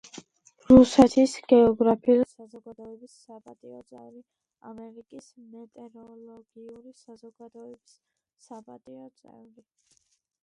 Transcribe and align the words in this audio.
რუსეთის 0.67 1.33
გეოგრაფიული 1.49 2.25
საზოგადოების 2.29 3.17
საპატიო 3.25 3.81
წევრი, 3.91 4.23
ამერიკის 4.71 5.27
მეტეოროლოგიური 5.57 6.95
საზოგადოების 7.01 7.95
საპატიო 8.47 9.05
წევრი. 9.21 9.67